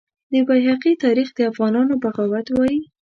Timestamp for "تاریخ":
1.03-1.27